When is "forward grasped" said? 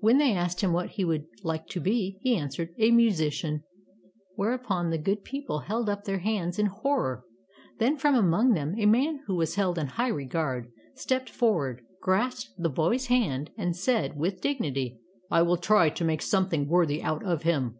11.28-12.54